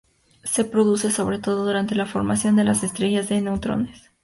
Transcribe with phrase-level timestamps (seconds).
[0.43, 4.09] Se produce, sobre todo, durante la formación de las estrellas de neutrones.